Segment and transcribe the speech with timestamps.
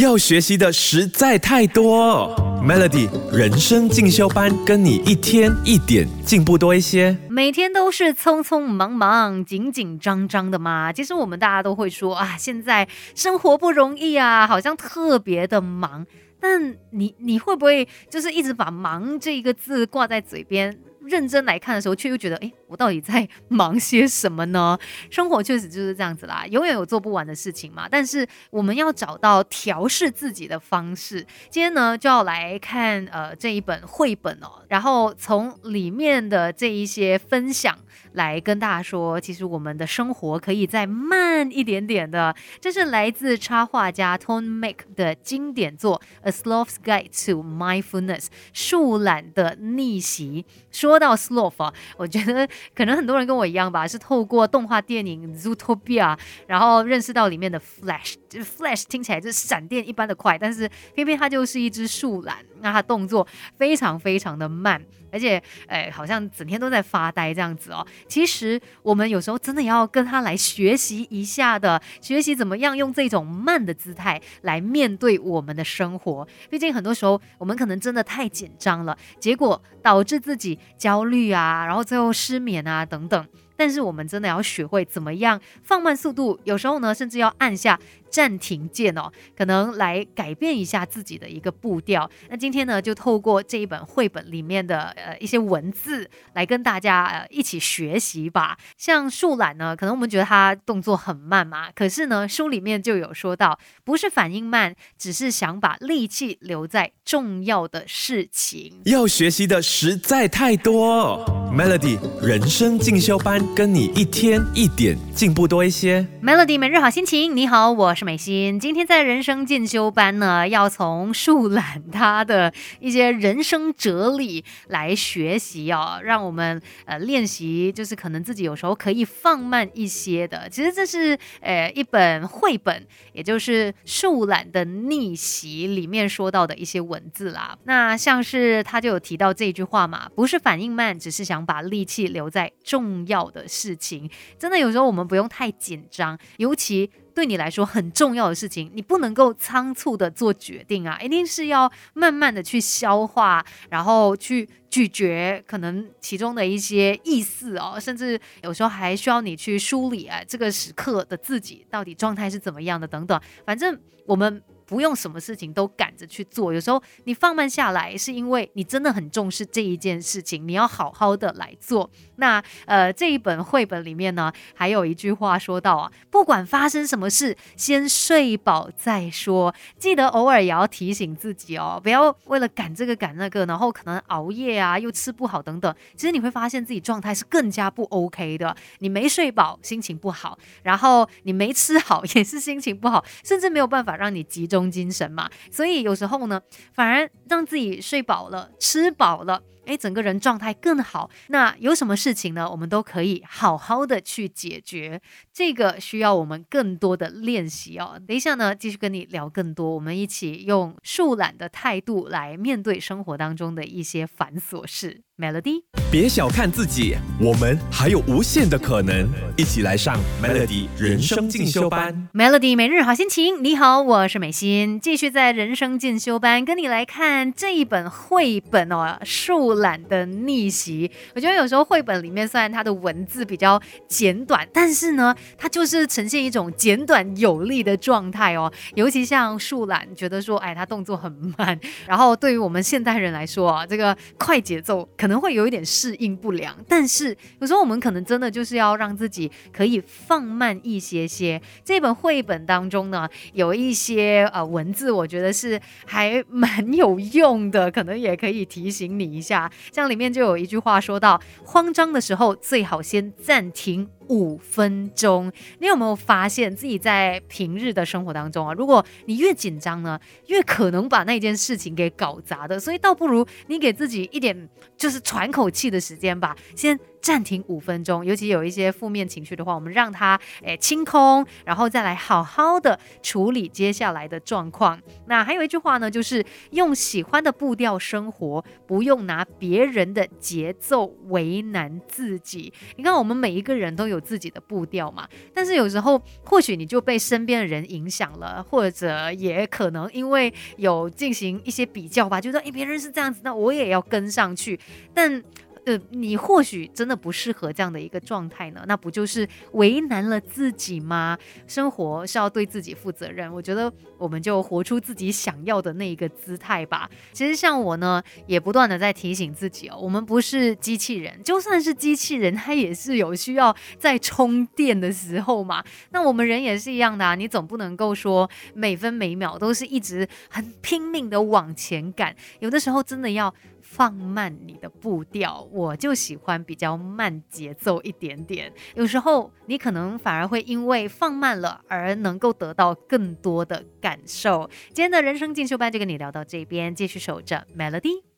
[0.00, 2.34] 要学习的实在太多。
[2.64, 7.16] Melody 人生进修班，跟你一天一点进步多一些。
[7.28, 10.92] 每天都是匆匆忙忙、紧紧张张的嘛。
[10.92, 16.06] 其实我们大家都会说啊，现在生活不容易啊，好像特别的忙。
[16.40, 20.78] 但你你会不会就是一直把“忙”这一个字挂在嘴边？
[21.02, 24.78] 认真来看的时候，却又觉得，哎，我到底在忙些什么呢？
[25.10, 27.88] 生活确实就是这样子啦，永远有做不完的事情嘛。
[27.90, 31.26] 但是我们要找到调试自己的方式。
[31.48, 37.78] 今天呢，就要来看呃这一本绘本哦，然后从里面的这一些分享
[38.12, 42.34] 来跟大家说，其实我们的生活可以再慢一点点的。
[42.60, 50.44] 这是来自插画家 Tone Make 的经典作《A Sloth's Guide to Mindfulness》树懒的逆袭。
[50.70, 58.14] 说到 sloth 啊，我觉得可能很多人跟我一样吧，是透过动画电影 Zootopia，然后认识到里面的 Flash。
[58.28, 64.80] 就 Flash 听起来就是闪电一般的快，但是偏偏它就是一只树懒，那他动作非常非常的慢，
[65.10, 67.86] 而且诶好像整天都在发呆这样子哦。
[68.08, 76.26] 其实我们有时候真的要跟他来学习一下的，学习怎么样用这种慢的姿态来面对我们的生活。
[76.48, 83.26] 毕竟很多时候我们可能真的太紧张了，结果导致自己焦虑啊，然后最后失眠啊等等。
[83.60, 92.10] 但是我们真的要学会怎么样放慢速度，有时候呢，甚至要按下暂停键哦，可能来改变一下自己的一个步调。
[92.30, 98.56] 那今天呢，就透过这一本绘本里面的呃一些文字来跟大家呃一起学习吧。
[98.78, 108.80] 像树懒呢，可能我们觉得它动作很慢嘛，可是呢，书里面就有说到，不是反应慢，只是想把力气留在重要的事情。
[108.86, 111.22] 要学习的实在太多
[111.54, 113.49] ，Melody 人生进修班。
[113.56, 117.36] 跟你一天一点进步多一些，Melody 每日好心情。
[117.36, 118.58] 你好，我是美心。
[118.58, 130.48] 今天在人生进修班呢，要从树懒他的一些人生哲理来学习哦，让我们呃练习，就是可能自己有时候可以放慢一些的。
[130.48, 137.58] 其实这是呃一本绘本，也就是树懒的逆袭里面说到的一些文字啦。
[137.64, 143.39] 那像是他就有提到这句话嘛，不是反应慢，只是想把力气留在重要的。
[143.40, 144.08] 的事情，
[144.38, 164.42] 真的有时候我们不用太紧张，尤其对你来说很重要的事情，你不能够仓促的做决定啊，一定是要慢慢的去消化，然后去咀嚼可能其中的一些意思哦，甚至有时候还需要你去梳理啊，这个时刻的自己到底状态是怎么样的等等，反正我们。
[164.70, 171.90] 不用什么事情都赶着去做，有时候你放慢下来，是因为你真的很重视这一件事情，你要好好的来做。
[172.16, 179.52] 那呃，这一本绘本里面呢，还有一句话说到啊，不管发生什么事，先睡饱再说。
[179.76, 185.74] 记得偶尔也要提醒自己哦，不要为了赶这个赶那个，然后可能熬夜啊，又吃不好等等。
[185.96, 188.56] 其实你会发现自己状态是更加不 OK 的。
[188.78, 194.59] 你没睡饱，心情不好；然后你没吃好，也是心情不好，甚至没有办法让你集中。
[194.68, 201.10] 精神嘛，所以有时候呢，反而让自己睡饱了、吃饱了，哎，整个人状态更好。
[201.28, 202.50] 那有什么事情呢？
[202.50, 205.00] 我们都可以好好的去解决。
[205.32, 208.00] 这个需要我们更多的练习哦。
[208.06, 215.02] 等一下呢，继续跟你聊更多，我们一起用树懒的态度来面对生活当中的一些繁琐事。
[215.20, 219.06] Melody，别小看自己，我们还有无限的可能。
[219.36, 222.08] 一起来上 Melody 人生进修班。
[222.14, 230.88] Melody 每日好心情，你好，我是美心，继续在人生进修班跟你来看这一本绘本哦，《树懒的逆袭》。
[231.14, 238.52] 我觉得有时候绘本里面虽然它的文字比较简短，但是呢，它就是呈现一种简短有力的状态哦。
[238.74, 244.88] 尤其像树懒，觉得说，哎，它动作很慢，然后对于我们现代人来说啊，这个快节奏。
[244.96, 251.40] 可能会有一点适应不良，但是有时候我们可能真的就是要让自己可以放慢一些些。
[251.64, 259.39] 这本绘本当中呢，有一些呃文字，我觉得是还蛮有用的，可能也可以提醒你一下。
[259.70, 263.88] 像里面就有一句话说到：慌张的时候最好先暂停。
[264.10, 268.52] 五分钟，你有没有发现自己在平日的生活当中啊？
[268.52, 276.78] 如果你越紧张呢，越可能把那件事情给搞砸的，所以倒不如你给自己一点就是喘口气的时间吧，先。
[277.02, 284.78] 暂停五分钟，尤其有一些负面情绪的话，我们让它诶清空，然后再来好好的处理接下来的状况。
[285.06, 292.52] 那还有一句话呢，就是用喜欢的步调生活，不用拿别人的节奏为难自己。
[292.76, 295.08] 你看，我们每一个人都有自己的步调嘛。
[295.34, 304.58] 但是有时候或许你就被身边的人影响了，或者也可能因为有进行一些比较吧，就说诶别人是这样子，那我也要跟上去。
[304.94, 305.22] 但
[305.66, 311.18] 呃，你或许真的不适合这样的一个状态呢，那不就是为难了自己吗？
[311.46, 316.88] 生活是要对自己负责任，我觉得我们就活出自己想要的那一个姿态吧。
[317.12, 325.62] 其实像我呢，也不断的在提醒自己哦，我们不是机器人，就算是机器人，它也是有需要在充电的时候嘛。
[325.90, 333.34] 那我们人也是一样的啊，你总不能够说每分每秒都是一直很拼命的往前赶，有的时候真的要。
[333.62, 338.52] 放慢你的步调，我就喜欢比较慢节奏一点点。
[338.74, 344.48] 有时候你可能反而会因为放慢了而能够得到更多的感受。
[344.68, 348.09] 今天的人生进修班就跟你聊到这边，继续守着 Melody。